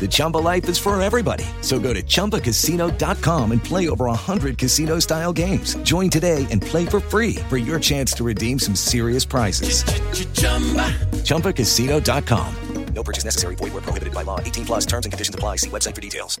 [0.00, 1.46] The Chumba life is for everybody.
[1.62, 5.76] So go to ChumbaCasino.com and play over 100 casino-style games.
[5.76, 9.84] Join today and play for free for your chance to redeem some serious prizes.
[11.24, 12.54] ChumbaCasino.com.
[12.94, 13.56] No purchase necessary.
[13.56, 14.40] Void where prohibited by law.
[14.40, 15.56] 18 plus terms and conditions apply.
[15.56, 16.40] See website for details.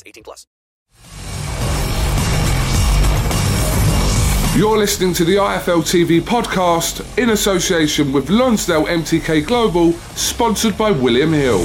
[0.05, 0.47] 18 plus.
[4.53, 10.91] You're listening to the IFL TV podcast in association with Lonsdale MTK Global, sponsored by
[10.91, 11.61] William Hill.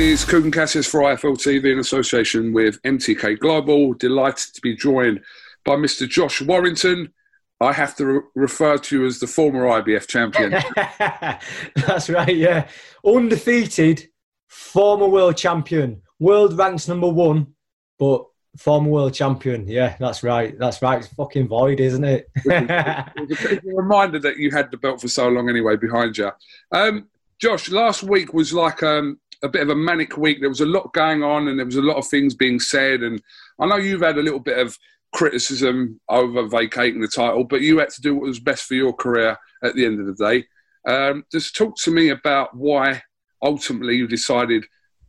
[0.00, 3.94] It's Kugan Cassius for IFL TV in association with MTK Global.
[3.94, 5.20] Delighted to be joined
[5.64, 6.08] by Mr.
[6.08, 7.12] Josh Warrington.
[7.60, 10.52] I have to re- refer to you as the former IBF champion.
[11.86, 12.68] That's right, yeah.
[13.04, 14.08] Undefeated,
[14.48, 17.54] former world champion, world ranks number one,
[17.98, 18.24] but
[18.56, 19.66] former world champion.
[19.68, 20.58] Yeah, that's right.
[20.58, 20.98] That's right.
[20.98, 22.28] It's fucking void, isn't it?
[22.44, 26.30] it's a reminder that you had the belt for so long anyway behind you.
[26.72, 27.08] Um,
[27.40, 30.40] Josh, last week was like um, a bit of a manic week.
[30.40, 33.02] There was a lot going on and there was a lot of things being said.
[33.02, 33.22] And
[33.60, 34.76] I know you've had a little bit of
[35.12, 38.92] criticism over vacating the title, but you had to do what was best for your
[38.92, 40.46] career at the end of the day.
[40.86, 43.02] Um, just talk to me about why
[43.42, 44.64] ultimately you decided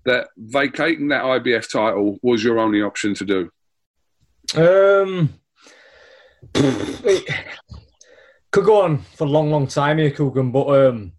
[0.05, 3.51] that vacating that IBF title was your only option to do.
[4.55, 5.33] Um,
[8.51, 11.11] could go on for a long, long time here, Kugan, but um,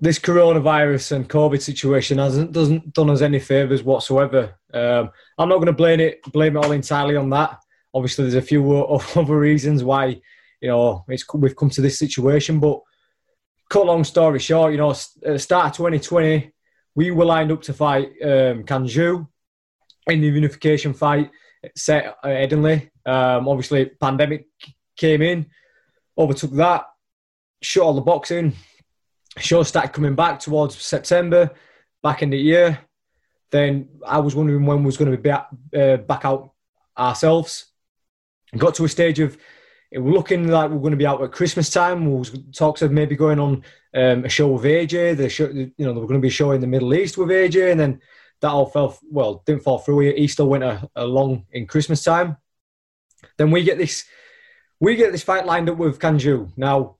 [0.00, 4.54] this coronavirus and COVID situation hasn't doesn't done us any favors whatsoever.
[4.72, 7.58] Um, I'm not going to blame it blame it all entirely on that.
[7.94, 8.74] Obviously, there's a few
[9.16, 10.20] other reasons why
[10.60, 12.60] you know it's we've come to this situation.
[12.60, 12.80] But
[13.68, 16.52] cut long story short, you know, the start of 2020,
[16.94, 19.26] we were lined up to fight um, Can Xu
[20.06, 21.30] in the unification fight
[21.74, 22.90] set at Headingley.
[23.04, 24.46] Um, obviously, pandemic
[24.96, 25.46] came in,
[26.16, 26.86] overtook that,
[27.62, 28.54] shut all the boxing.
[29.38, 31.50] Shows started coming back towards September,
[32.02, 32.78] back in the year.
[33.50, 36.52] Then I was wondering when we was going to be back, uh, back out
[36.96, 37.66] ourselves.
[38.56, 39.36] Got to a stage of
[39.96, 42.04] it was looking like we are going to be out at Christmas time.
[42.04, 43.64] We was talks of maybe going on
[43.94, 45.16] um, a show with AJ.
[45.16, 47.16] The show, you know, they were going to be a show in the Middle East
[47.16, 48.00] with AJ, and then
[48.42, 50.28] that all fell well, didn't fall through.
[50.28, 50.64] Still went
[50.96, 52.36] along in Christmas time.
[53.38, 54.04] Then we get this,
[54.80, 56.52] we get this fight lined up with Can Xu.
[56.58, 56.96] Now,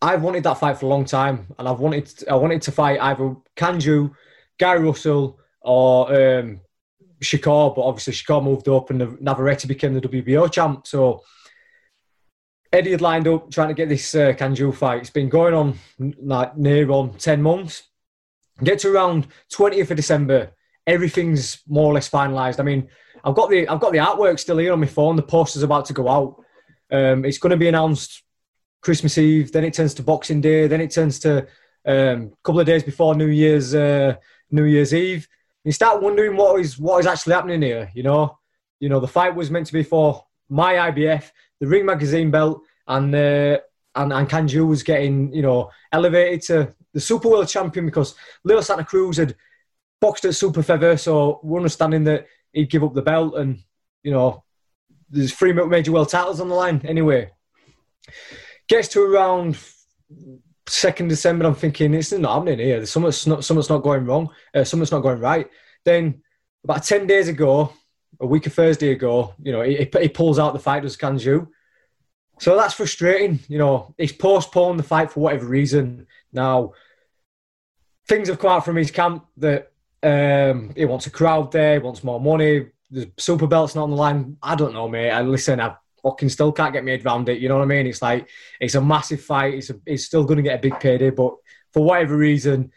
[0.00, 2.98] I've wanted that fight for a long time, and I've wanted I wanted to fight
[2.98, 4.10] either Can Xu,
[4.58, 6.62] Gary Russell, or um,
[7.20, 10.86] Shakur, but obviously Shakur moved up and Navarrete became the WBO champ.
[10.86, 11.22] So
[12.72, 15.00] Eddie had lined up trying to get this uh, Can Xu fight.
[15.00, 15.78] It's been going on
[16.22, 17.82] like near on 10 months.
[18.62, 20.52] Get to around 20th of December,
[20.86, 22.60] everything's more or less finalised.
[22.60, 22.88] I mean,
[23.24, 25.16] I've got the I've got the artwork still here on my phone.
[25.16, 26.42] The poster's about to go out.
[26.90, 28.22] Um, it's going to be announced
[28.80, 29.52] Christmas Eve.
[29.52, 30.66] Then it turns to Boxing Day.
[30.66, 31.46] Then it turns to
[31.84, 34.16] um, a couple of days before New Year's uh,
[34.50, 35.28] New Year's Eve
[35.64, 37.90] you start wondering what is what is actually happening here.
[37.94, 38.38] You know,
[38.80, 42.62] you know the fight was meant to be for my IBF, the Ring Magazine belt,
[42.86, 43.58] and uh,
[43.94, 48.14] and and Can Xu was getting you know elevated to the Super World Champion because
[48.44, 49.34] Leo Santa Cruz had
[49.98, 53.60] boxed at Super Feather, so we're understanding that he'd give up the belt, and
[54.02, 54.44] you know
[55.08, 57.30] there's three major world titles on the line anyway.
[58.68, 59.58] Gets to around
[60.68, 62.84] second December, I'm thinking it's not happening here.
[62.84, 64.28] Something's not, something's not going wrong.
[64.54, 65.48] Uh, something's not going right.
[65.84, 66.22] Then
[66.62, 67.72] about ten days ago,
[68.20, 71.16] a week of Thursday ago, you know, he, he pulls out the fight as Can
[71.16, 71.48] Xu.
[72.40, 73.40] So that's frustrating.
[73.48, 76.06] You know, he's postponed the fight for whatever reason.
[76.32, 76.72] Now,
[78.08, 79.72] things have come out from his camp that
[80.02, 82.66] um, he wants a crowd there, he wants more money.
[82.90, 84.36] The super belt's not on the line.
[84.42, 85.10] I don't know, mate.
[85.10, 85.60] I listen.
[85.60, 87.38] I fucking still can't get my head around it.
[87.38, 87.86] You know what I mean?
[87.86, 88.28] It's like
[88.60, 89.54] it's a massive fight.
[89.54, 91.34] It's a, it's still going to get a big payday, but
[91.72, 92.70] for whatever reason,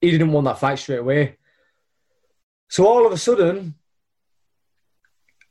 [0.00, 1.36] he didn't want that fight straight away.
[2.70, 3.74] So all of a sudden,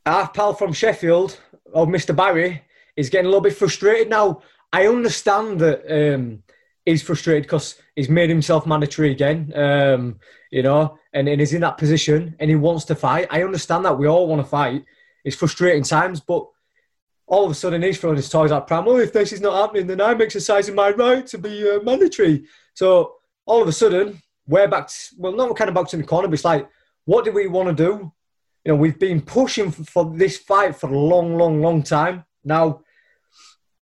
[0.06, 1.38] our pal from Sheffield,
[1.72, 2.14] or Mr.
[2.14, 2.62] Barry,
[2.96, 4.42] is getting a little bit frustrated now.
[4.72, 6.42] I understand that um,
[6.84, 10.18] he's frustrated because he's made himself mandatory again, um,
[10.50, 13.28] you know, and, and he's in that position and he wants to fight.
[13.30, 13.98] I understand that.
[13.98, 14.84] We all want to fight.
[15.24, 16.46] It's frustrating times, but
[17.26, 18.84] all of a sudden he's throwing his toys out pram.
[18.88, 22.44] Oh, if this is not happening, then I'm exercising my right to be uh, mandatory.
[22.74, 23.14] So
[23.46, 26.28] all of a sudden, we're back, to, well, not kind of back to the corner,
[26.28, 26.68] but it's like,
[27.04, 28.12] what do we want to do?
[28.64, 32.24] You know, we've been pushing for, for this fight for a long, long, long time.
[32.44, 32.82] Now,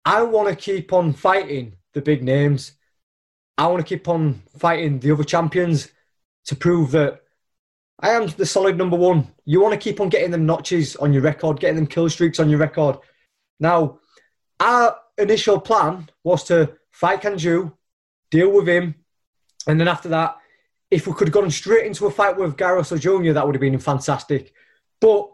[0.05, 2.73] I want to keep on fighting the big names.
[3.59, 5.89] I want to keep on fighting the other champions
[6.47, 7.21] to prove that
[8.01, 9.29] I am the solid number one.
[9.45, 12.41] You want to keep on getting them notches on your record, getting them kill streaks
[12.41, 12.97] on your record.
[13.61, 14.01] Now,
[14.59, 17.73] our initial plan was to fight Can Xu,
[18.31, 18.95] deal with him,
[19.69, 20.37] and then after that,
[20.91, 23.61] if we could have gone straight into a fight with Garros Jr., that would have
[23.61, 24.53] been fantastic.
[25.03, 25.33] But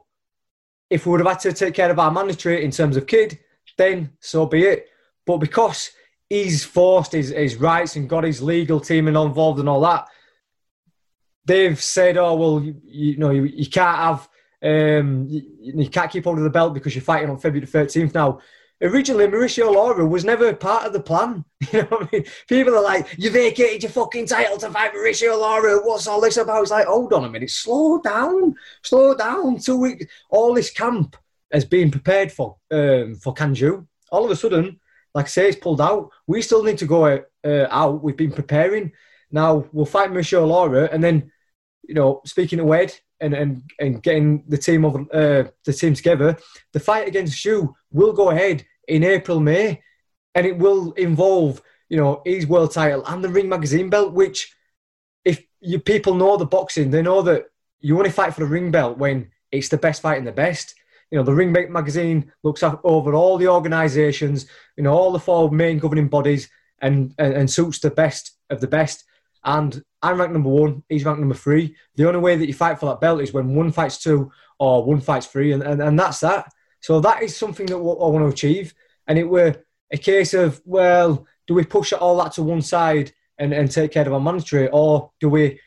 [0.88, 3.38] if we would have had to take care of our mandatory in terms of kid,
[3.76, 4.88] then so be it.
[5.26, 5.90] But because
[6.28, 10.08] he's forced his, his rights and got his legal team involved and all that,
[11.44, 14.28] they've said, oh, well, you, you know, you, you can't have,
[14.62, 18.14] um, you, you can't keep hold of the belt because you're fighting on February 13th
[18.14, 18.40] now
[18.82, 21.44] originally Mauricio Lara was never part of the plan.
[21.72, 22.24] You know what I mean?
[22.48, 25.78] People are like, you vacated your fucking title to fight Mauricio Lara.
[25.78, 26.62] What's all this about?
[26.62, 29.58] It's like, hold on a minute, slow down, slow down.
[29.58, 31.16] Two weeks, all this camp
[31.52, 33.86] has been prepared for um, for Can Xu.
[34.10, 34.78] All of a sudden,
[35.14, 36.10] like I say, it's pulled out.
[36.26, 37.06] We still need to go
[37.44, 38.02] uh, out.
[38.02, 38.92] We've been preparing.
[39.30, 41.30] Now we'll fight Mauricio Lara, and then,
[41.82, 45.94] you know, speaking of Ed and and and getting the team of uh, the team
[45.94, 46.36] together,
[46.72, 49.82] the fight against Xu will go ahead in April, May,
[50.34, 54.12] and it will involve, you know, his world title and the Ring Magazine belt.
[54.12, 54.54] Which,
[55.24, 57.46] if you people know the boxing, they know that
[57.80, 60.74] you only fight for the ring belt when it's the best fight in the best.
[61.10, 65.50] You know, the Ring Magazine looks over all the organisations, you know, all the four
[65.50, 66.50] main governing bodies,
[66.80, 69.04] and, and and suits the best of the best.
[69.44, 70.82] And I'm ranked number one.
[70.88, 71.76] He's ranked number three.
[71.96, 74.84] The only way that you fight for that belt is when one fights two or
[74.84, 76.50] one fights three, and, and, and that's that.
[76.80, 78.74] So that is something that I want to achieve.
[79.06, 79.56] And it were
[79.92, 83.92] a case of, well, do we push all that to one side and, and take
[83.92, 85.60] care of our monetary, or do we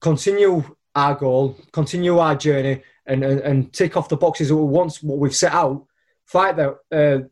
[0.00, 0.64] continue
[0.94, 5.34] our goal, continue our journey, and, and, and tick off the boxes want, what we've
[5.34, 5.86] set out,
[6.24, 7.26] fight the, uh,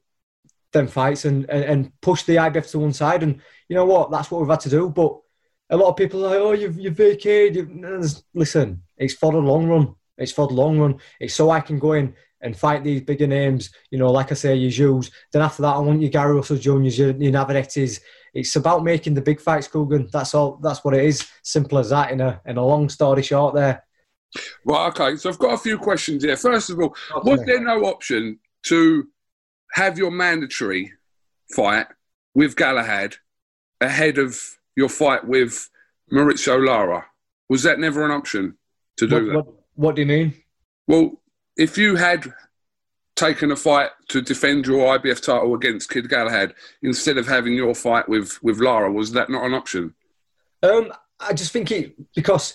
[0.72, 3.22] them fights, and, and, and push the IBF to one side?
[3.22, 4.10] And you know what?
[4.10, 4.90] That's what we've had to do.
[4.90, 5.19] But
[5.70, 7.56] a lot of people are like, oh, you've, you've vacated.
[7.56, 8.23] You've...
[8.35, 9.94] Listen, it's for the long run.
[10.17, 10.99] It's for the long run.
[11.20, 14.35] It's so I can go in and fight these bigger names, you know, like I
[14.35, 15.11] say, your Jews.
[15.32, 18.00] Then after that, I want your Gary Russell Juniors, your, your Navarretes.
[18.35, 20.11] It's about making the big fights, Kugan.
[20.11, 20.59] That's all.
[20.62, 21.26] That's what it is.
[21.43, 22.12] Simple as that.
[22.12, 23.82] In a in a long story short, there.
[24.64, 24.87] Right.
[24.88, 25.17] Okay.
[25.17, 26.37] So I've got a few questions here.
[26.37, 27.31] First of all, okay.
[27.31, 29.09] was there no option to
[29.73, 30.93] have your mandatory
[31.55, 31.87] fight
[32.35, 33.17] with Galahad
[33.81, 34.41] ahead of
[34.78, 35.69] your fight with
[36.11, 37.04] Mauricio Lara?
[37.49, 38.56] Was that never an option
[38.97, 39.35] to do what, that?
[39.35, 40.35] What, what do you mean?
[40.87, 41.20] Well,
[41.56, 42.32] if you had
[43.16, 47.75] taken a fight to defend your IBF title against Kid Galahad instead of having your
[47.75, 49.94] fight with with Lara, was that not an option?
[50.62, 52.54] Um, I just think it because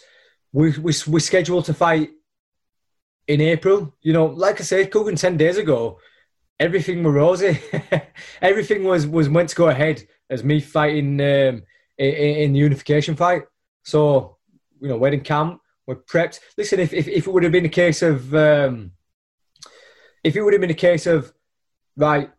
[0.53, 2.11] we we we scheduled to fight
[3.27, 3.93] in April.
[4.01, 5.99] You know, like I said, Kugan ten days ago,
[6.59, 7.59] everything was rosy.
[8.41, 11.63] everything was was meant to go ahead as me fighting um,
[11.97, 13.43] in, in the unification fight.
[13.83, 14.37] So
[14.79, 16.39] you know, we're in camp we're prepped.
[16.57, 18.91] Listen, if, if, if it would have been a case of, um,
[20.23, 21.33] if it would have been a case of,
[21.97, 22.31] right,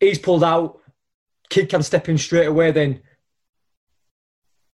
[0.00, 0.80] he's pulled out,
[1.48, 3.00] kid can step in straight away, then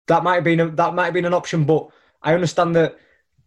[0.08, 1.64] that might have been a, that might have been an option.
[1.64, 1.88] But
[2.22, 2.98] I understand that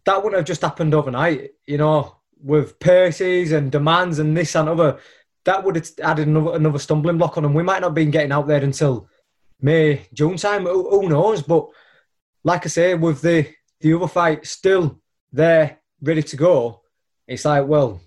[0.04, 1.52] that wouldn't have just happened overnight.
[1.66, 4.98] You know, with purses and demands and this and other,
[5.44, 7.54] that would have added another, another stumbling block on him.
[7.54, 9.08] We might not have been getting out there until
[9.62, 10.64] May, June time.
[10.64, 11.42] Who, who knows?
[11.42, 11.68] But
[12.44, 13.48] like I say, with the
[13.80, 15.00] the other fight still
[15.32, 16.82] there, ready to go.
[17.26, 18.00] It's like, well,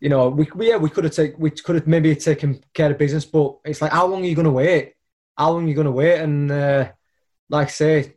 [0.00, 2.90] you know, we, we yeah, we could have taken, we could have maybe taken care
[2.90, 4.94] of business, but it's like, how long are you going to wait?
[5.36, 6.20] How long are you going to wait?
[6.20, 6.92] And uh,
[7.48, 8.14] like I say,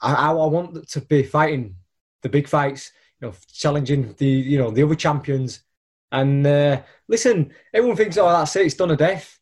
[0.00, 1.76] I, I, I want to be fighting
[2.22, 5.64] the big fights, you know, challenging the you know the other champions,
[6.12, 9.38] And uh, listen, everyone thinks, oh, that's it, it's done a death.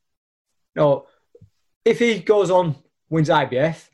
[0.77, 1.07] No,
[1.91, 2.77] if he goes on,
[3.09, 3.89] wins IBF,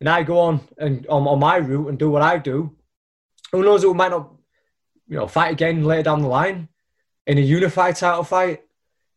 [0.00, 2.76] and I go on and on, on my route and do what I do,
[3.52, 4.34] who knows who might not,
[5.08, 6.68] you know, fight again later down the line
[7.26, 8.62] in a unified title fight.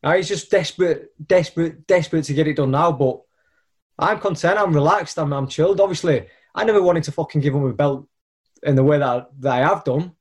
[0.03, 2.91] Now he's just desperate, desperate, desperate to get it done now.
[2.91, 3.21] But
[3.97, 4.59] I'm content.
[4.59, 5.17] I'm relaxed.
[5.19, 5.81] I'm, I'm chilled.
[5.81, 8.07] Obviously, I never wanted to fucking give him a belt
[8.63, 10.13] in the way that, that I have done.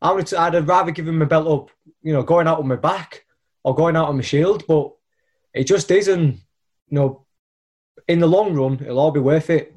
[0.00, 1.70] I would, I'd rather give him a belt up,
[2.02, 3.24] you know, going out on my back
[3.64, 4.64] or going out on my shield.
[4.66, 4.92] But
[5.52, 6.40] it just isn't, you
[6.90, 7.26] know,
[8.08, 9.74] in the long run, it'll all be worth it.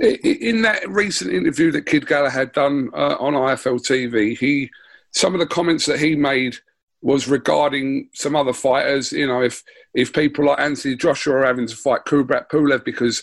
[0.00, 4.70] In that recent interview that Kid Galahad had done uh, on IFL TV, he
[5.12, 6.56] some of the comments that he made
[7.00, 9.12] was regarding some other fighters.
[9.12, 9.62] You know, if
[9.94, 13.22] if people like Anthony Joshua are having to fight Kubrat Pulev because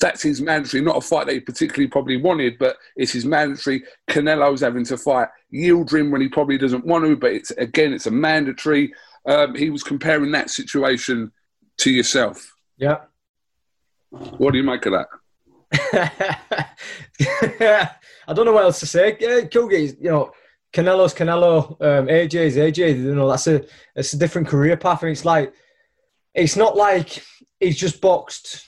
[0.00, 3.82] that's his mandatory, not a fight that he particularly probably wanted, but it's his mandatory.
[4.08, 8.06] Canelo's having to fight Yildirim when he probably doesn't want to, but it's again, it's
[8.06, 8.92] a mandatory.
[9.26, 11.32] Um, he was comparing that situation
[11.78, 12.54] to yourself.
[12.78, 12.98] Yeah.
[14.10, 15.08] What do you make of that?
[18.26, 19.16] I don't know what else to say.
[19.20, 20.32] Yeah, Kilgate, you know,
[20.72, 22.98] Canelo's Canelo, um, AJ's AJ.
[22.98, 25.52] You know, that's a it's a different career path, and it's like
[26.34, 27.24] it's not like
[27.60, 28.66] he's just boxed.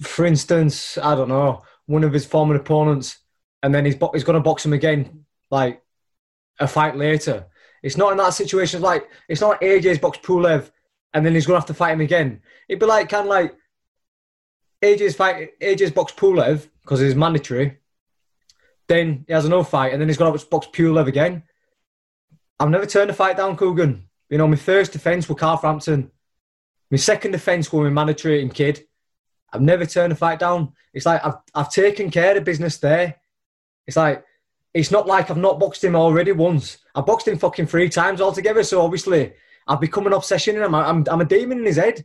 [0.00, 3.18] For instance, I don't know one of his former opponents,
[3.62, 5.82] and then he's bo- he's going to box him again, like
[6.60, 7.46] a fight later.
[7.82, 8.78] It's not in that situation.
[8.78, 10.70] It's like it's not like AJ's boxed Pulev,
[11.14, 12.42] and then he's going to have to fight him again.
[12.68, 13.56] It'd be like kind of like
[14.82, 17.78] AJ's fight, AJ's boxed Pulev because it's mandatory.
[18.88, 21.44] Then he has another fight, and then he's got to box Pulev again.
[22.60, 24.02] I've never turned a fight down, Kugan.
[24.28, 26.10] You know, my first defence was Carl Frampton.
[26.90, 28.84] My second defence was my mandatory and kid.
[29.52, 30.72] I've never turned a fight down.
[30.92, 33.16] It's like I've I've taken care of business there.
[33.86, 34.24] It's like
[34.74, 36.78] it's not like I've not boxed him already once.
[36.94, 38.64] I boxed him fucking three times altogether.
[38.64, 39.32] So obviously
[39.66, 40.74] I've become an obsession in him.
[40.74, 42.04] I'm, I'm a demon in his head.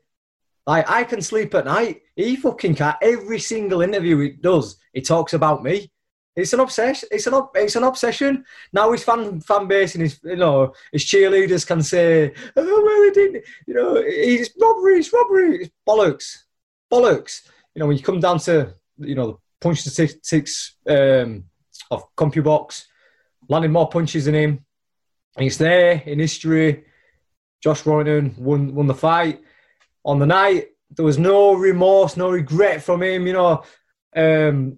[0.65, 2.01] Like I can sleep at night.
[2.15, 2.97] He fucking can't.
[3.01, 5.91] Every single interview he does, he talks about me.
[6.35, 7.09] It's an obsession.
[7.11, 8.45] It's an it's an obsession.
[8.71, 13.03] Now his fan fan base and his you know his cheerleaders can say, "Oh well,
[13.03, 14.99] he didn't." You know, it's robbery.
[14.99, 15.63] It's robbery.
[15.63, 16.43] It's bollocks.
[16.91, 17.47] Bollocks.
[17.73, 21.45] You know, when you come down to you know the punch statistics um,
[21.91, 22.85] of CompuBox,
[23.47, 24.65] landing more punches than him.
[25.37, 26.85] He's there in history.
[27.61, 29.41] Josh Warrington won won the fight
[30.05, 30.67] on the night.
[30.91, 33.27] There was no remorse, no regret from him.
[33.27, 33.63] You know,
[34.15, 34.77] um,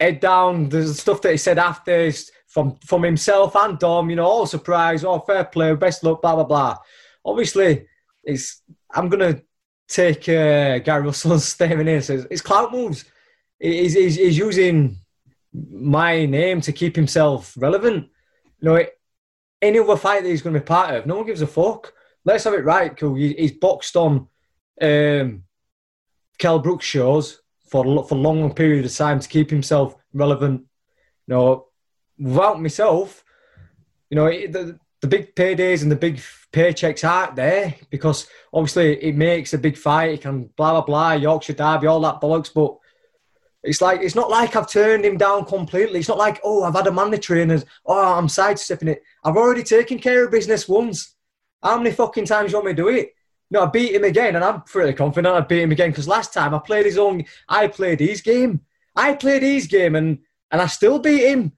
[0.00, 0.68] head down.
[0.68, 2.10] The stuff that he said after
[2.48, 4.10] from from himself and Dom.
[4.10, 6.78] You know, all surprise, all fair play, best luck, blah blah blah.
[7.24, 7.86] Obviously,
[8.24, 9.42] it's I'm gonna
[9.88, 12.00] take uh, Gary Russell's statement here.
[12.00, 13.04] Says it's clout moves.
[13.58, 14.98] He's, he's, he's using
[15.70, 18.08] my name to keep himself relevant.
[18.60, 18.84] You know,
[19.62, 21.92] any other fight that he's going to be part of, no one gives a fuck.
[22.24, 23.14] Let's have it right, cool.
[23.14, 24.28] He's boxed on
[24.80, 25.44] um,
[26.38, 30.62] Kell Brook's shows for for a long, period of time to keep himself relevant.
[31.26, 31.66] You know,
[32.18, 33.24] without myself,
[34.10, 36.20] you know, the, the big paydays and the big
[36.52, 40.14] paychecks aren't there because obviously it makes a big fight.
[40.14, 42.76] It can blah blah blah, Yorkshire Derby, all that bollocks, but
[43.62, 46.00] it's like it's not like I've turned him down completely.
[46.00, 49.02] It's not like oh I've had a mandatory and oh I'm sidestepping it.
[49.24, 51.14] I've already taken care of business once.
[51.62, 53.12] How many fucking times you want me to do it?
[53.50, 56.32] No, I beat him again, and I'm pretty confident I beat him again because last
[56.32, 57.24] time I played his own.
[57.48, 58.60] I played his game.
[58.94, 60.18] I played his game, and
[60.50, 61.52] and I still beat him.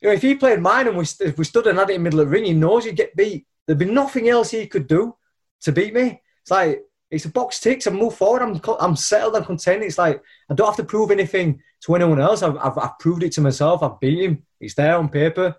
[0.00, 2.00] You know, if he played mine and we, if we stood and had it in
[2.00, 3.46] the middle of the ring, he knows he'd get beat.
[3.66, 5.16] There'd be nothing else he could do
[5.62, 6.20] to beat me.
[6.42, 7.86] It's like it's a box ticks.
[7.86, 8.42] I move forward.
[8.42, 9.36] I'm I'm settled.
[9.36, 9.82] I'm content.
[9.82, 12.42] It's like I don't have to prove anything to anyone else.
[12.42, 13.82] I've, I've, I've proved it to myself.
[13.82, 14.42] I've beat him.
[14.60, 15.54] It's there on paper.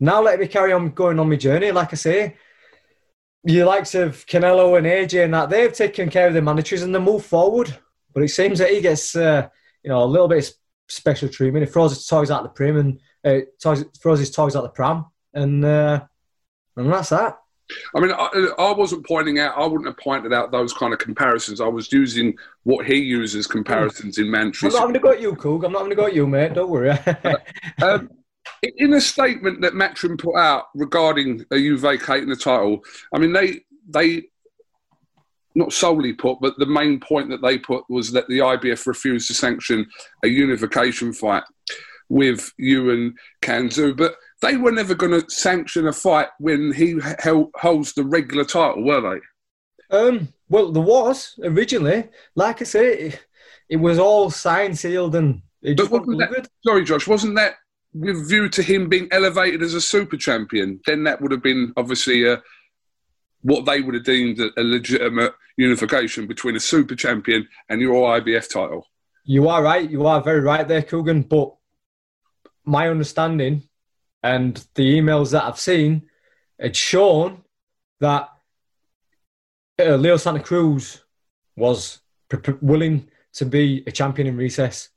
[0.00, 1.70] Now let me carry on going on my journey.
[1.72, 2.36] Like I say,
[3.44, 6.94] the likes of Canelo and AJ and that they've taken care of their managers and
[6.94, 7.76] they move forward.
[8.12, 9.48] But it seems that he gets uh,
[9.82, 10.54] you know a little bit of
[10.88, 11.66] special treatment.
[11.66, 14.68] He throws his toys out the pram and uh, toys, throws his toys out the
[14.68, 16.04] pram, and uh,
[16.76, 17.38] and that's that.
[17.94, 19.56] I mean, I, I, wasn't pointing out.
[19.56, 21.60] I wouldn't have pointed out those kind of comparisons.
[21.60, 24.68] I was using what he uses comparisons in Manchester.
[24.68, 25.64] I'm not having to go at you, Coog.
[25.64, 26.54] I'm not having to go at you, mate.
[26.54, 26.90] Don't worry.
[27.82, 28.10] um,
[28.62, 33.60] in a statement that Matchroom put out regarding you vacating the title, I mean they
[33.88, 34.24] they
[35.54, 39.26] not solely put, but the main point that they put was that the IBF refused
[39.28, 39.86] to sanction
[40.22, 41.42] a unification fight
[42.08, 43.96] with you and Can Xu.
[43.96, 48.44] But they were never going to sanction a fight when he held, holds the regular
[48.44, 49.96] title, were they?
[49.96, 52.08] Um, well, there was originally.
[52.34, 53.26] Like I say, it,
[53.68, 57.56] it was all signed, sealed, and it just wasn't that, Sorry, Josh, wasn't that
[57.92, 61.72] with view to him being elevated as a super champion, then that would have been
[61.76, 62.40] obviously a,
[63.42, 68.20] what they would have deemed a, a legitimate unification between a super champion and your
[68.20, 68.86] IBF title.
[69.24, 69.88] You are right.
[69.88, 71.28] You are very right there, Kugan.
[71.28, 71.54] But
[72.64, 73.68] my understanding
[74.22, 76.08] and the emails that I've seen
[76.58, 77.44] it's shown
[78.00, 78.28] that
[79.80, 81.04] uh, Leo Santa Cruz
[81.56, 84.88] was p- p- willing to be a champion in recess.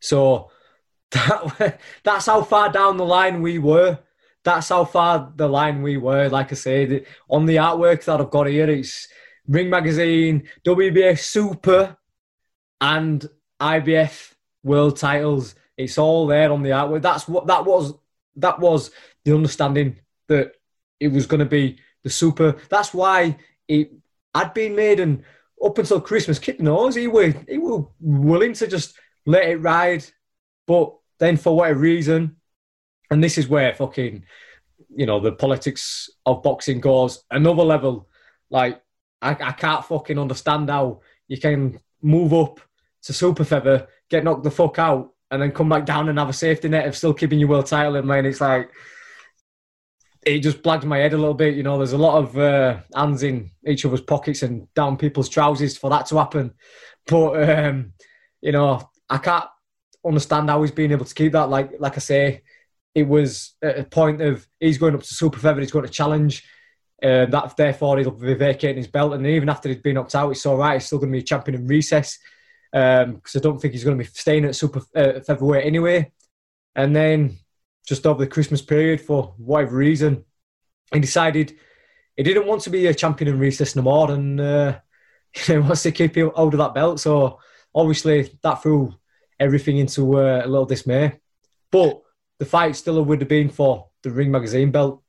[0.00, 0.50] So
[1.10, 3.98] that, that's how far down the line we were.
[4.44, 6.28] That's how far the line we were.
[6.28, 9.08] Like I said, on the artwork that I've got here, it's
[9.46, 11.96] Ring Magazine, WBA Super,
[12.80, 13.28] and
[13.60, 14.32] IBF
[14.62, 15.54] World Titles.
[15.76, 17.02] It's all there on the artwork.
[17.02, 17.92] That's what that was.
[18.36, 18.90] That was
[19.24, 20.52] the understanding that
[20.98, 22.56] it was going to be the Super.
[22.68, 23.36] That's why
[23.68, 23.92] it
[24.34, 25.22] had been made, and
[25.62, 30.04] up until Christmas, Kit knows he were he were willing to just let it ride,
[30.66, 32.36] but then for whatever reason,
[33.10, 34.24] and this is where fucking,
[34.94, 38.08] you know, the politics of boxing goes another level.
[38.50, 38.80] Like,
[39.20, 42.60] I, I can't fucking understand how you can move up
[43.02, 46.28] to super feather, get knocked the fuck out, and then come back down and have
[46.28, 48.26] a safety net of still keeping your world title in, man.
[48.26, 48.70] It's like,
[50.26, 51.54] it just blagged my head a little bit.
[51.54, 55.28] You know, there's a lot of uh, hands in each other's pockets and down people's
[55.28, 56.52] trousers for that to happen.
[57.06, 57.92] But, um,
[58.40, 59.46] you know, I can't
[60.04, 61.48] understand how he's been able to keep that.
[61.48, 62.42] Like like I say,
[62.94, 65.90] it was at a point of he's going up to super feather, he's going to
[65.90, 66.44] challenge.
[67.02, 70.30] Uh, that therefore he'll be vacating his belt, and even after he's been knocked out,
[70.30, 70.74] it's all right.
[70.74, 72.18] He's still going to be a champion in recess
[72.72, 76.12] because um, I don't think he's going to be staying at super uh, featherweight anyway.
[76.76, 77.38] And then
[77.86, 80.24] just over the Christmas period, for whatever reason,
[80.92, 81.54] he decided
[82.16, 84.78] he didn't want to be a champion in recess no more, and uh,
[85.32, 87.00] he wants to keep hold of that belt.
[87.00, 87.38] So
[87.74, 88.94] obviously that threw
[89.38, 91.18] everything into uh, a little dismay.
[91.70, 92.02] But
[92.38, 95.02] the fight still would have been for the Ring Magazine belt.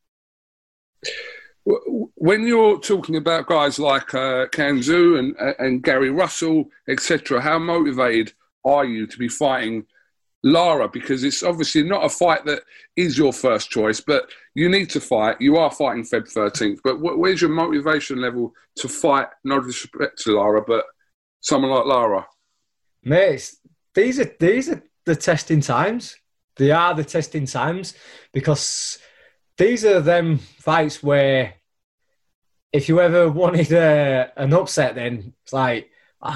[2.21, 7.57] When you're talking about guys like uh, Can Xu and, and Gary Russell, etc., how
[7.57, 8.31] motivated
[8.63, 9.87] are you to be fighting
[10.43, 10.87] Lara?
[10.87, 12.61] Because it's obviously not a fight that
[12.95, 15.41] is your first choice, but you need to fight.
[15.41, 20.33] You are fighting Feb 13th, but where's your motivation level to fight, no disrespect to
[20.33, 20.85] Lara, but
[21.39, 22.27] someone like Lara?
[23.03, 23.51] Mate,
[23.95, 26.17] these are these are the testing times.
[26.57, 27.95] They are the testing times
[28.31, 28.99] because
[29.57, 31.55] these are them fights where
[32.73, 35.89] if you ever wanted a, an upset, then it's like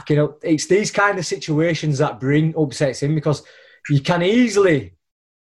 [0.10, 3.44] you know it's these kind of situations that bring upsets in because
[3.90, 4.94] you can easily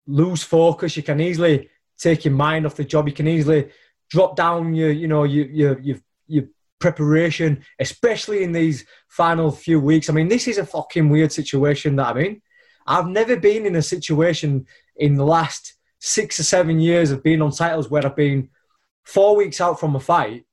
[0.06, 0.96] lose focus.
[0.96, 3.06] You can easily take your mind off the job.
[3.06, 3.70] You can easily
[4.08, 6.44] drop down your you know your your your, your
[6.78, 10.08] preparation, especially in these final few weeks.
[10.08, 12.42] I mean, this is a fucking weird situation that I'm in.
[12.86, 17.42] I've never been in a situation in the last six or seven years of being
[17.42, 18.48] on titles where I've been
[19.04, 20.44] four weeks out from a fight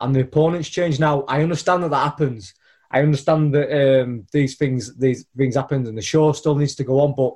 [0.00, 0.98] and the opponent's change.
[0.98, 2.54] Now, I understand that that happens.
[2.90, 6.84] I understand that um, these things these things happen and the show still needs to
[6.84, 7.34] go on, but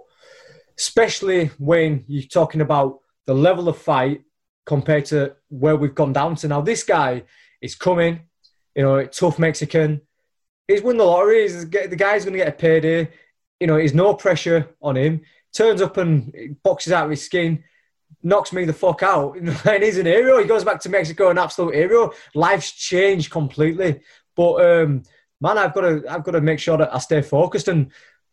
[0.77, 4.23] especially when you're talking about the level of fight
[4.67, 6.61] compared to where we've gone down to now.
[6.61, 7.23] This guy
[7.61, 8.21] is coming
[8.75, 10.01] you know, tough Mexican.
[10.67, 11.43] He's won the lottery.
[11.43, 13.11] He's, the guy's going to get a payday.
[13.61, 15.23] You know, there's no pressure on him.
[15.53, 17.63] Turns up and boxes out of his skin,
[18.23, 19.37] knocks me the fuck out.
[19.67, 20.39] And he's an hero.
[20.39, 22.13] He goes back to Mexico, an absolute hero.
[22.35, 24.01] Life's changed completely.
[24.37, 25.03] But um,
[25.41, 27.69] man, I've got to, I've got to make sure that I stay focused.
[27.69, 27.91] And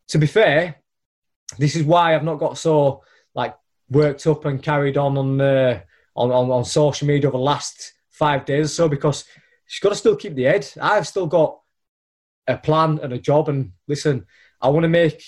[0.10, 0.78] to be fair,
[1.58, 3.04] this is why I've not got so
[3.36, 3.56] like
[3.90, 5.82] worked up and carried on on uh,
[6.16, 9.26] on, on, on social media over the last five days or so because
[9.66, 10.68] she's got to still keep the head.
[10.82, 11.60] I've still got
[12.48, 13.50] a plan and a job.
[13.50, 14.26] And listen,
[14.62, 15.24] I want to make,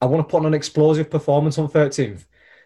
[0.00, 2.24] I want to put on an explosive performance on 13th.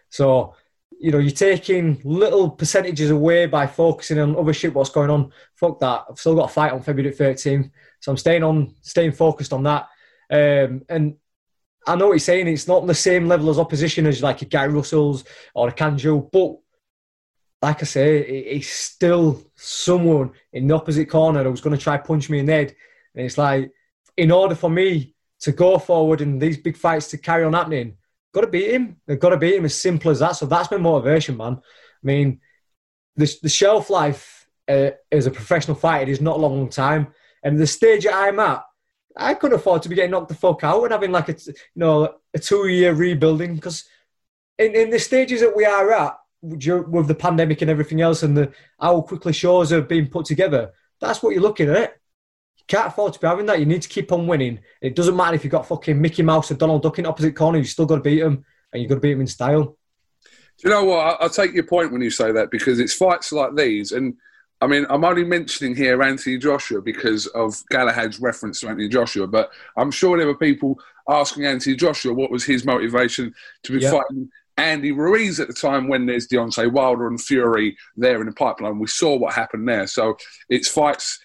[0.09, 0.55] So,
[0.99, 5.31] you know, you're taking little percentages away by focusing on other shit, what's going on.
[5.55, 6.05] Fuck that.
[6.09, 7.69] I've still got a fight on February 13th.
[7.99, 9.87] So I'm staying on, staying focused on that.
[10.29, 11.15] Um, and
[11.85, 12.47] I know what you're saying.
[12.47, 15.71] It's not on the same level as opposition as like a Guy Russell's or a
[15.71, 16.57] Can Xu, but
[17.61, 22.29] like I say, it's still someone in the opposite corner who's going to try punch
[22.29, 22.75] me in the head.
[23.15, 23.71] And it's like,
[24.15, 27.97] in order for me to go forward and these big fights to carry on happening,
[28.37, 28.97] got to beat him.
[29.05, 30.33] They've got to beat him as simple as that.
[30.33, 31.53] So that's my motivation, man.
[31.57, 32.39] I mean,
[33.15, 37.07] the, the shelf life uh, as a professional fighter is not a long, long time.
[37.43, 38.63] And the stage that I'm at,
[39.15, 41.53] I couldn't afford to be getting knocked the fuck out and having like a, you
[41.75, 43.85] know, a two year rebuilding because
[44.59, 48.37] in, in the stages that we are at, with the pandemic and everything else, and
[48.37, 50.71] the how quickly shows are being put together,
[51.01, 51.97] that's what you're looking at.
[52.59, 53.59] You can't afford to be having that.
[53.59, 54.59] You need to keep on winning.
[54.81, 57.57] It doesn't matter if you've got fucking Mickey Mouse or Donald Duck in opposite corner.
[57.59, 58.43] you've still got to beat them.
[58.73, 59.77] and you've got to beat him in style.
[60.23, 60.29] Do
[60.63, 60.99] you know what?
[60.99, 64.15] I- I'll take your point when you say that because it's fights like these, and
[64.59, 69.27] I mean, I'm only mentioning here Anthony Joshua because of Galahad's reference to Anthony Joshua,
[69.27, 73.79] but I'm sure there were people asking Anthony Joshua what was his motivation to be
[73.91, 78.33] fighting Andy Ruiz at the time when there's Deontay Wilder and Fury there in the
[78.33, 78.79] pipeline.
[78.79, 79.85] We saw what happened there.
[79.85, 80.17] So
[80.49, 81.19] it's fights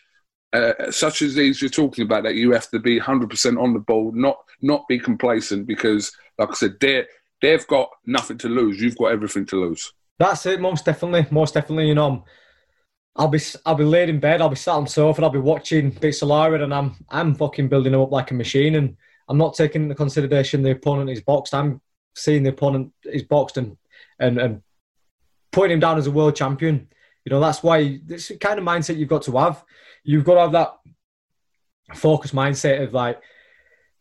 [0.53, 3.79] uh, such as these you're talking about that you have to be 100% on the
[3.79, 7.07] ball, not not be complacent because, like I said, they
[7.41, 8.81] they've got nothing to lose.
[8.81, 9.93] You've got everything to lose.
[10.19, 11.89] That's it, most definitely, most definitely.
[11.89, 12.25] You know,
[13.17, 15.39] I'll be I'll be laid in bed, I'll be sat on the sofa, I'll be
[15.39, 18.97] watching bits of Lara, and I'm I'm fucking building him up like a machine, and
[19.29, 21.55] I'm not taking into consideration the opponent is boxed.
[21.55, 21.81] I'm
[22.15, 23.77] seeing the opponent is boxed and
[24.19, 24.63] and and
[25.51, 26.89] putting him down as a world champion.
[27.25, 29.65] You know, that's why this kind of mindset you've got to have.
[30.03, 30.73] You've got to have that
[31.95, 33.21] focused mindset of like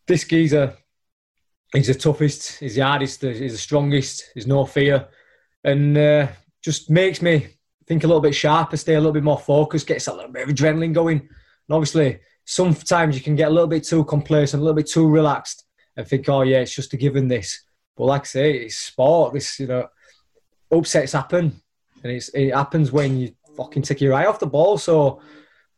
[0.06, 0.76] this geezer.
[1.72, 2.58] He's the toughest.
[2.58, 3.22] He's the hardest.
[3.22, 4.24] He's the strongest.
[4.34, 5.08] There's no fear,
[5.64, 6.28] and uh,
[6.62, 7.46] just makes me
[7.86, 10.48] think a little bit sharper, stay a little bit more focused, gets a little bit
[10.48, 11.18] of adrenaline going.
[11.18, 15.08] And obviously, sometimes you can get a little bit too complacent, a little bit too
[15.08, 15.64] relaxed,
[15.96, 17.64] and think, "Oh yeah, it's just a given this."
[17.96, 19.32] But like I say, it's sport.
[19.32, 19.88] This you know,
[20.70, 21.61] upsets happen,
[22.02, 24.78] and it happens when you fucking take your eye off the ball.
[24.78, 25.20] So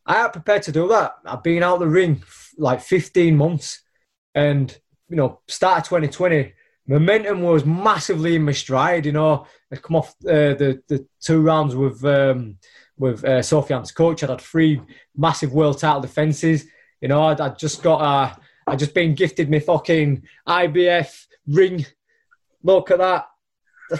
[0.05, 1.15] I am prepared to do that.
[1.25, 3.81] I've been out the ring f- like 15 months,
[4.33, 4.77] and
[5.09, 6.53] you know, start of 2020,
[6.87, 9.05] momentum was massively in my stride.
[9.05, 12.57] You know, I come off uh, the the two rounds with um,
[12.97, 14.23] with uh, Sofiane Takoucht.
[14.23, 14.81] I'd had three
[15.15, 16.65] massive world title defenses.
[17.01, 18.35] You know, I'd, I'd just got uh,
[18.67, 21.85] I'd just been gifted my fucking IBF ring.
[22.63, 23.27] Look at that.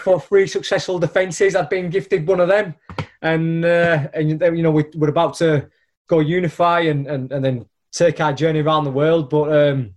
[0.02, 2.74] For three successful defenses, I'd been gifted one of them,
[3.22, 5.68] and uh, and you know we, we're about to
[6.08, 9.30] go unify and, and, and then take our journey around the world.
[9.30, 9.94] But um,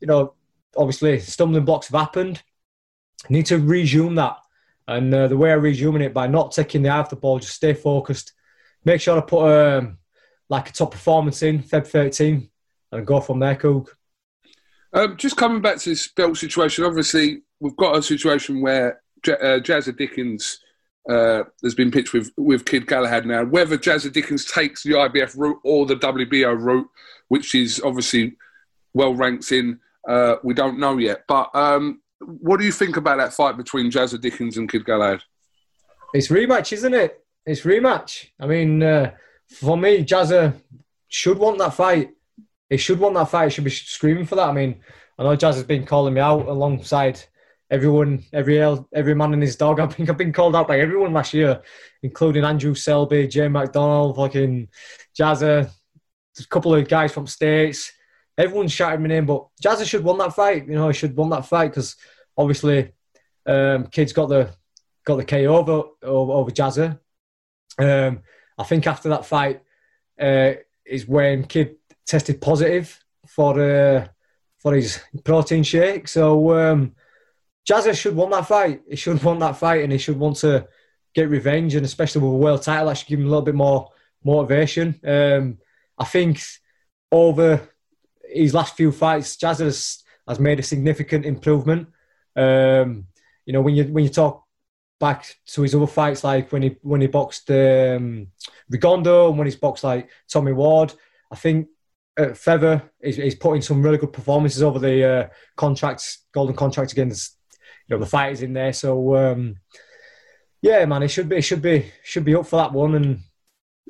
[0.00, 0.34] you know,
[0.76, 2.42] obviously stumbling blocks have happened.
[3.28, 4.36] I need to resume that.
[4.88, 7.38] And uh, the way I resume it by not taking the eye off the ball,
[7.38, 8.32] just stay focused.
[8.84, 9.98] Make sure I put um,
[10.48, 12.50] like a top performance in Feb 13
[12.92, 13.88] and go from there, Coog.
[14.92, 19.60] Um, just coming back to this belt situation, obviously we've got a situation where Uh,
[19.60, 20.60] Jazza Dickens
[21.08, 23.44] uh, has been pitched with with Kid Galahad now.
[23.44, 26.88] Whether Jazza Dickens takes the IBF route or the WBO route,
[27.28, 28.36] which is obviously
[28.94, 31.24] well ranked in, uh, we don't know yet.
[31.28, 35.22] But um, what do you think about that fight between Jazza Dickens and Kid Galahad?
[36.12, 37.24] It's rematch, isn't it?
[37.46, 38.26] It's rematch.
[38.38, 39.12] I mean, uh,
[39.48, 40.54] for me, Jazza
[41.08, 42.10] should want that fight.
[42.68, 43.46] He should want that fight.
[43.46, 44.48] He should be screaming for that.
[44.48, 44.80] I mean,
[45.18, 47.22] I know Jazz has been calling me out alongside
[47.70, 48.60] everyone, every
[48.92, 49.80] every man and his dog.
[49.80, 51.62] I think I've been called out by everyone last year,
[52.02, 54.68] including Andrew Selby, Jay McDonald, fucking
[55.18, 55.70] Jazza,
[56.38, 57.92] a couple of guys from States.
[58.36, 60.66] Everyone's shouting my name, but Jazza should want that fight.
[60.66, 61.96] You know, he should want that fight because
[62.36, 62.92] obviously,
[63.46, 64.50] um, kid's got the
[65.04, 66.98] got the KO over over, over Jazza.
[67.78, 68.20] Um,
[68.58, 69.62] I think after that fight
[70.20, 70.52] uh,
[70.84, 74.08] is when Kid tested positive for uh,
[74.58, 76.08] for his protein shake.
[76.08, 76.94] So um,
[77.70, 78.82] Jazza should want that fight.
[78.88, 80.66] He should want that fight, and he should want to
[81.14, 83.54] get revenge, and especially with a world title, that should give him a little bit
[83.54, 83.90] more
[84.24, 84.98] motivation.
[85.04, 85.58] Um,
[85.96, 86.42] I think
[87.12, 87.68] over
[88.24, 91.88] his last few fights, Jazza has, has made a significant improvement.
[92.34, 93.06] Um,
[93.46, 94.44] you know, when you when you talk
[94.98, 98.28] back to his other fights, like when he when he boxed um,
[98.72, 100.92] Rigondeaux and when he's boxed like Tommy Ward,
[101.30, 101.68] I think
[102.18, 107.36] uh, Feather is, putting some really good performances over the uh, contracts, golden contracts against
[107.90, 108.72] you know the fighters in there.
[108.72, 109.56] So um,
[110.62, 113.20] yeah, man, it should be it should be should be up for that one, and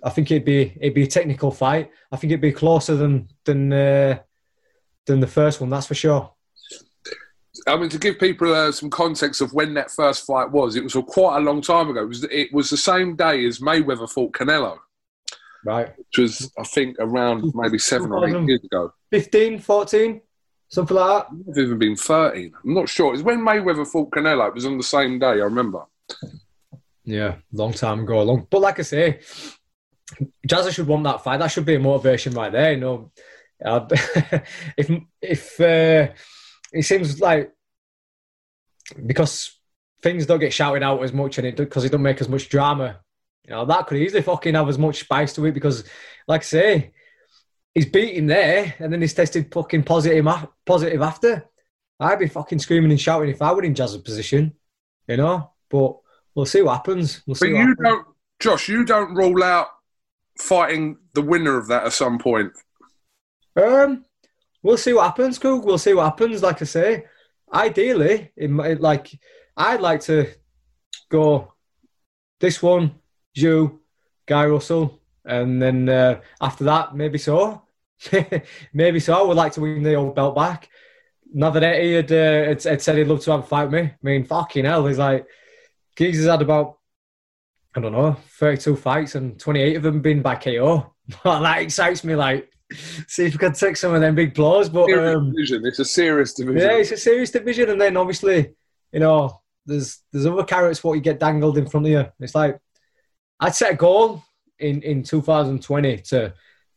[0.03, 1.91] I think it'd be it'd be a technical fight.
[2.11, 4.19] I think it'd be closer than than uh,
[5.07, 6.33] than the first one, that's for sure.
[7.67, 10.85] I mean, to give people uh, some context of when that first fight was, it
[10.85, 12.03] was quite a long time ago.
[12.03, 14.79] It was, it was the same day as Mayweather fought Canelo,
[15.65, 15.93] Right.
[15.99, 18.95] which was, I think, around maybe seven or eight years ago.
[19.11, 20.21] 15, 14,
[20.71, 21.51] something like that.
[21.51, 22.53] I've even been 13.
[22.65, 23.09] I'm not sure.
[23.09, 24.49] It was when Mayweather fought Canelo.
[24.49, 25.85] It was on the same day, I remember.
[27.05, 28.23] Yeah, long time ago.
[28.23, 29.21] Long, but like I say,
[30.47, 31.39] Jazza should want that fight.
[31.39, 32.73] That should be a motivation right there.
[32.73, 33.11] You know,
[33.65, 33.87] Uh,
[34.77, 36.13] if if uh,
[36.73, 37.53] it seems like
[39.07, 39.59] because
[40.03, 42.49] things don't get shouted out as much and it because it don't make as much
[42.49, 43.01] drama,
[43.45, 45.53] you know, that could easily fucking have as much spice to it.
[45.53, 45.85] Because,
[46.27, 46.93] like I say,
[47.75, 50.27] he's beating there and then he's tested fucking positive
[50.67, 51.47] positive after.
[51.99, 54.55] I'd be fucking screaming and shouting if I were in Jazz's position,
[55.07, 55.51] you know.
[55.69, 55.97] But
[56.35, 57.23] we'll see what happens.
[57.27, 57.53] We'll But see.
[57.53, 57.79] what you happens.
[57.89, 58.07] don't,
[58.41, 59.69] Josh, you don't rule out
[60.39, 62.53] fighting the winner of that at some point.
[63.55, 64.05] Um,
[64.63, 65.65] we'll see what happens, Cook.
[65.65, 66.43] We'll see what happens.
[66.43, 67.05] Like I say,
[67.53, 69.11] ideally, it, might- like
[69.57, 70.27] I'd like to
[71.11, 71.53] go
[72.41, 72.95] this one,
[73.35, 73.81] you,
[74.27, 77.63] Guy Russell, and then uh, after that, maybe so,
[78.73, 79.15] maybe so.
[79.15, 80.69] I would like to win the old belt back.
[81.33, 83.91] Navarrete had, uh, had, had said he'd love to have a fight with me.
[83.91, 85.27] I mean, fucking hell, he's like,
[85.97, 86.79] Giggs has had about,
[87.75, 90.95] I don't know, 32 fights and 28 of them been by KO.
[91.25, 92.51] that excites me, like,
[93.07, 94.69] see if we can take some of them big blows.
[94.69, 95.33] But um.
[95.37, 96.69] It's a serious division.
[96.69, 98.55] yeah, it's a serious division, and then obviously,
[98.93, 102.07] you know, there's there's other carrots what you get dangled in front of you.
[102.21, 102.59] It's like
[103.39, 104.23] I'd set a goal
[104.61, 106.33] in in 2020 to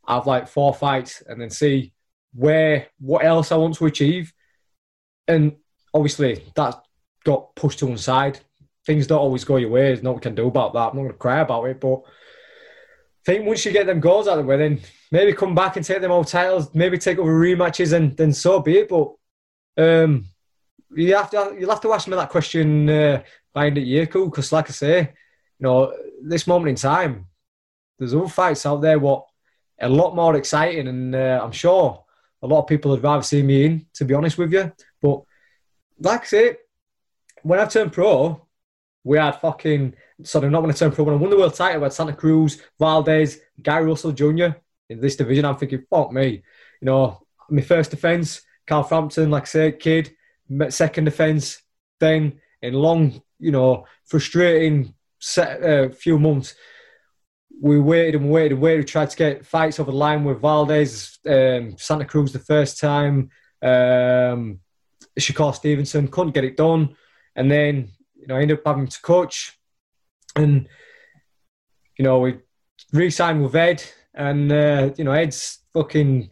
[0.08, 1.93] have like four fights, and then see
[2.34, 4.34] where what else I want to achieve,
[5.28, 5.56] and
[5.93, 6.76] obviously that
[7.24, 8.39] got pushed to one side.
[8.86, 9.84] Things don't always go your way.
[9.84, 10.89] There's nothing can do about that.
[10.89, 14.28] I'm not going to cry about it, but I think once you get them goals
[14.28, 17.17] out of the way, then maybe come back and take them all titles, maybe take
[17.17, 18.89] over rematches, and then so be it.
[18.89, 19.13] But
[19.78, 20.26] um,
[20.93, 24.30] you have to you'll have to ask me that question uh, by end year, cool?
[24.30, 27.28] Because like I say, you know, this moment in time,
[28.04, 29.26] there's other fights out there what
[29.80, 32.04] a lot more exciting, and uh, I'm sure
[32.42, 33.86] a lot of people would rather see me in.
[33.96, 35.22] To be honest with you, but
[36.00, 36.58] like I say,
[37.42, 38.48] when I turned pro,
[39.04, 41.04] we had fucking sorry, not when I turned pro.
[41.04, 44.50] When I won the world title, we had Santa Cruz, Valdez, Gary Russell Jr.
[44.89, 45.46] in this division.
[45.46, 46.44] I'm thinking, fuck me,
[46.82, 50.16] you know, my first defense, Carl Frampton, like I said, kid.
[50.70, 51.62] Second defense,
[52.00, 56.56] then in long, you know, frustrating set, uh, few months,
[57.63, 58.80] we waited and waited and waited.
[58.80, 62.78] We tried to get fights over the line with Valdez, um, Santa Cruz the first
[62.78, 63.30] time,
[63.62, 64.60] um,
[65.17, 66.97] Shakur Stevenson couldn't get it done,
[67.38, 67.88] and then
[68.19, 69.52] you know I ended up having Takoucht,
[70.36, 70.67] and
[71.97, 72.39] you know we
[72.91, 73.82] re-signed with Ed,
[74.13, 76.30] and uh, you know Ed's fucking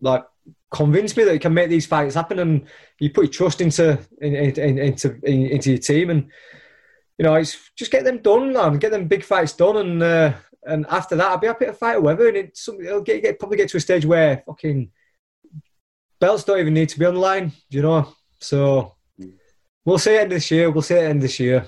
[0.00, 0.24] like
[0.72, 2.66] convinced me that he can make these fights happen, and
[2.98, 6.28] you put your trust into in, in, into in, into your team, and
[7.18, 8.78] you know it's just get them done, man.
[8.78, 10.32] Get them big fights done, and uh,
[10.64, 13.56] and after that, I'll be happy to fight whoever, and something it'll get, get probably
[13.56, 14.90] get to a stage where fucking
[16.20, 18.14] belts don't even need to be on the line, you know.
[18.38, 18.94] So
[19.84, 20.70] we'll see it this year.
[20.70, 21.66] We'll see it end this year.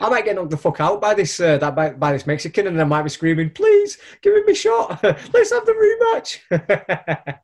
[0.00, 2.66] I might get knocked the fuck out by this uh, that by, by this Mexican,
[2.66, 5.02] and I might be screaming, "Please give him a shot.
[5.32, 7.28] Let's have the rematch."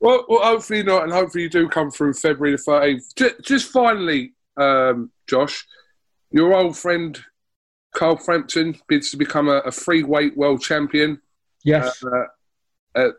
[0.00, 3.14] Well, well, hopefully not, and hopefully you do come through February the 13th.
[3.14, 5.64] Just, just finally, um, Josh,
[6.32, 7.18] your old friend
[7.92, 11.20] Carl Frampton bids to become a, a free weight world champion
[11.64, 12.24] yes, uh,
[12.98, 13.10] uh,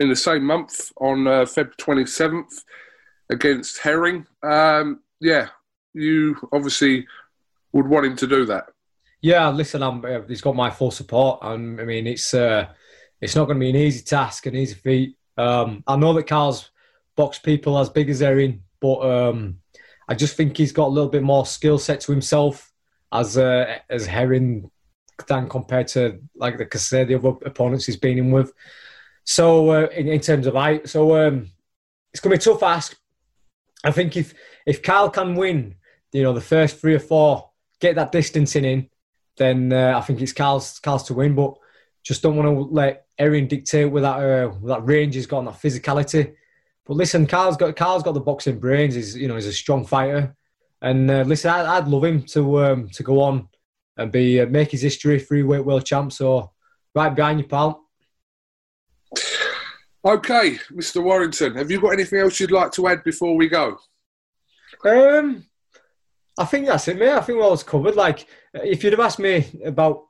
[0.00, 2.62] in the same month on uh, Feb 27th
[3.30, 4.26] against Herring.
[4.42, 5.48] Um, yeah,
[5.94, 7.06] you obviously
[7.72, 8.66] would want him to do that.
[9.20, 9.48] yeah.
[9.50, 12.68] Listen, uh, he's got my full support, and I mean it's uh,
[13.20, 15.16] it's not going to be an easy task, an easy feat.
[15.36, 16.70] Um, I know that Carl's
[17.16, 19.58] boxed people as big as Erin, but um,
[20.08, 22.71] I just think he's got a little bit more skill set to himself
[23.12, 24.70] as uh, as Herring
[25.28, 28.52] than compared to like the Casey, the other opponents he's been in with.
[29.24, 31.48] So uh, in, in terms of height, so um,
[32.12, 32.96] it's going to be tough ask.
[33.84, 34.34] I think if
[34.66, 35.76] if Carl can win,
[36.12, 38.88] you know, the first three or four, get that distancing in,
[39.36, 41.34] then uh, I think it's Carl's Carl's to win.
[41.34, 41.54] But
[42.02, 45.40] just don't want to let Erin dictate with that uh, with that range he's got
[45.40, 46.34] and that physicality.
[46.84, 48.94] But listen, Carl's got Carl's got the boxing brains.
[48.94, 50.34] He's you know he's a strong fighter,
[50.82, 53.48] and uh, listen, I, I'd love him to um, to go on
[53.96, 56.12] and be uh, make his history free weight world champ.
[56.12, 56.50] So
[56.94, 57.84] right behind you, pal.
[60.04, 61.02] Okay, Mr.
[61.02, 63.78] Warrington, have you got anything else you'd like to add before we go?
[64.84, 65.46] Um,
[66.36, 67.12] I think that's it, mate.
[67.12, 67.94] I think all was covered.
[67.94, 70.02] Like, if you'd have asked me about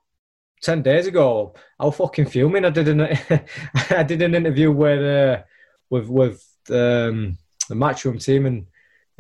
[0.63, 2.65] ten days ago, I was fucking fuming.
[2.65, 3.01] I did an
[3.91, 5.43] I did an interview with uh,
[5.91, 7.37] with with um,
[7.69, 8.67] the matchroom team, and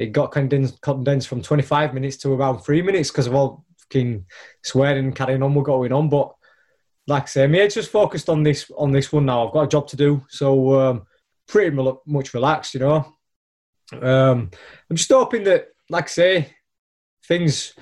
[0.03, 3.65] it got condensed condensed from twenty five minutes to around three minutes because of all
[3.79, 4.27] fucking
[4.62, 6.09] swearing and carrying on what going on.
[6.09, 6.35] But
[7.07, 9.47] like I say, me, just focused on this on this one now.
[9.47, 11.07] I've got a job to do, so um,
[11.47, 13.07] pretty much relaxed, you know.
[13.93, 14.51] Um,
[14.88, 16.57] I'm just hoping that, like I say,
[17.27, 17.75] things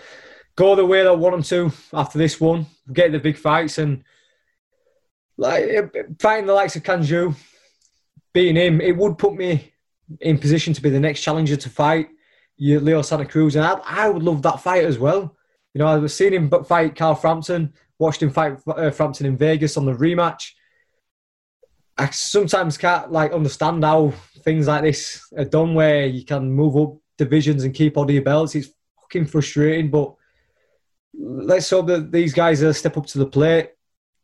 [0.57, 2.67] go the way that I want them to after this one.
[2.93, 4.05] Get the big fights and
[5.37, 7.35] like fighting the likes of Can Xu,
[8.35, 9.73] beating him, it would put me
[10.21, 12.09] in position to be the next challenger to fight
[12.59, 15.37] Leo Santa Cruz, and I, I would love that fight as well.
[15.73, 19.37] You know, I was seeing him fight Carl Frampton, watched him fight uh, Frampton in
[19.37, 20.53] Vegas on the rematch.
[21.97, 26.77] I sometimes can't like understand how things like this are done, where you can move
[26.77, 28.55] up divisions and keep all your belts.
[28.55, 28.69] It's
[29.03, 30.15] fucking frustrating, but
[31.15, 33.71] let's hope that these guys will step up to the plate,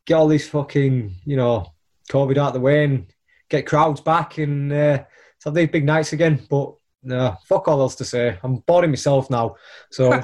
[0.06, 1.66] get all these fucking you know
[2.10, 3.06] COVID out of the way, and
[3.48, 5.04] get crowds back and uh,
[5.46, 6.42] have these big nights again.
[6.50, 8.38] But no, fuck all else to say.
[8.42, 9.56] I'm boring myself now.
[9.90, 10.10] So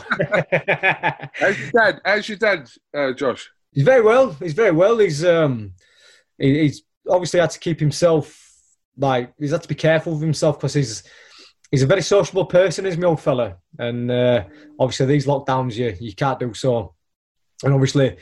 [1.34, 2.00] How's your dad?
[2.04, 3.50] How's your dad, uh, Josh?
[3.72, 4.32] he's very well.
[4.32, 4.98] He's very well.
[4.98, 5.72] He's um,
[6.38, 8.38] he, he's obviously had to keep himself
[8.96, 11.02] like he's had to be careful of himself because he's
[11.70, 13.56] he's a very sociable person, is my old fella.
[13.78, 14.44] And uh,
[14.78, 16.94] obviously these lockdowns, you you can't do so.
[17.64, 18.16] And obviously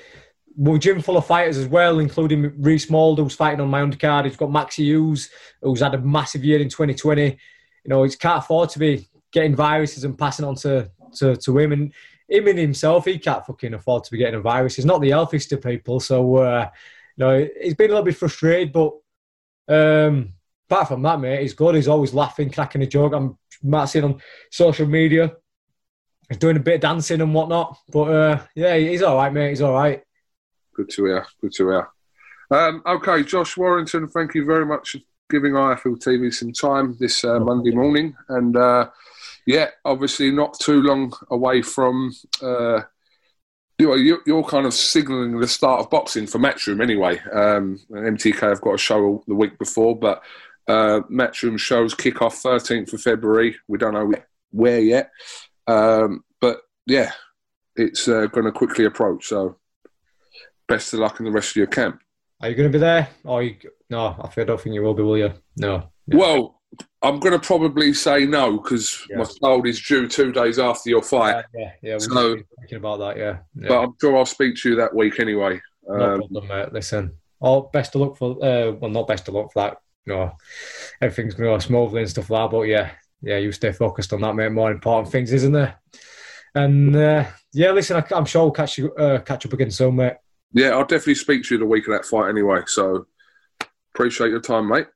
[0.56, 4.24] we're gym full of fighters as well, including Reece Mould, who's fighting on my undercard.
[4.24, 5.30] He's got Maxi Hughes,
[5.62, 7.24] who's had a massive year in 2020.
[7.24, 7.36] You
[7.86, 11.72] know, he can't afford to be getting viruses and passing on to, to, to him.
[11.72, 11.92] And
[12.28, 14.76] him in himself, he can't fucking afford to be getting a virus.
[14.76, 16.00] He's not the healthiest of people.
[16.00, 16.68] So, uh,
[17.16, 18.92] you know, he's been a little bit frustrated, but
[19.68, 20.32] um,
[20.68, 21.74] apart from that, mate, he's good.
[21.74, 23.12] He's always laughing, cracking a joke.
[23.14, 25.32] I'm might see on social media.
[26.28, 27.76] He's doing a bit of dancing and whatnot.
[27.90, 29.50] But uh, yeah, he's all right, mate.
[29.50, 30.02] He's all right.
[30.74, 31.26] Good to hear.
[31.40, 31.88] Good to hear.
[32.50, 34.98] Um, okay, Josh Warrington, thank you very much for
[35.30, 38.16] giving IFL TV some time this uh, Monday morning.
[38.28, 38.90] And uh,
[39.46, 42.12] yeah, obviously not too long away from.
[42.42, 42.82] Uh,
[43.78, 47.18] you're, you're kind of signalling the start of boxing for Matchroom anyway.
[47.32, 50.22] Um, MTK have got a show the week before, but
[50.68, 53.56] uh, Matchroom shows kick off 13th of February.
[53.68, 54.12] We don't know
[54.50, 55.10] where yet.
[55.66, 57.12] Um, but yeah,
[57.76, 59.28] it's uh, going to quickly approach.
[59.28, 59.56] So
[60.70, 62.00] best of luck in the rest of your camp.
[62.40, 63.08] Are you going to be there?
[63.24, 63.56] Or you,
[63.90, 65.32] no, I don't think you will be, will you?
[65.56, 65.90] No.
[66.06, 66.60] Well,
[67.02, 69.18] I'm going to probably say no because Yeah.
[69.18, 71.44] my child is due two days after your fight.
[71.54, 73.16] Yeah, yeah, we're So- thinking about that.
[73.18, 73.68] Yeah, yeah.
[73.68, 75.60] But I'm sure I'll speak to you that week anyway.
[75.86, 76.72] no Um, problem, mate.
[76.72, 78.32] Listen, all best of luck for.
[78.42, 79.78] Uh, well, not best of luck for that.
[80.06, 80.32] No,
[81.02, 82.56] everything's going to go smoothly and stuff like that.
[82.56, 82.90] But yeah,
[83.22, 84.52] yeah, you stay focused on that, mate.
[84.52, 85.74] More important things, isn't there?
[86.54, 89.96] And uh, yeah, listen, I, I'm sure we'll catch you uh, catch up again soon,
[89.96, 90.14] mate.
[90.52, 92.62] Yeah, I'll definitely speak to you the week of that fight anyway.
[92.66, 93.06] So
[93.94, 94.86] appreciate your time, mate.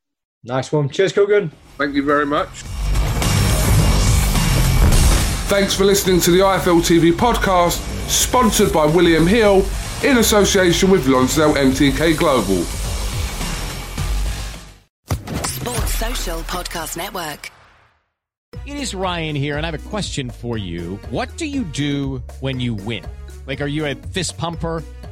[0.43, 0.88] Nice one.
[0.88, 1.51] Cheers, Kugan.
[1.79, 2.49] Thank you very much.
[5.49, 9.64] Thanks for listening to the IFL TV podcast, sponsored by William Hill
[10.03, 12.64] in association with Lonsdale MTK Global.
[15.47, 17.51] Sports Social Podcast Network.
[18.67, 20.99] It is Ryan here, and I have a question for you.
[21.11, 23.05] What do you do when you win?
[23.47, 24.83] Like, are you a fist pumper?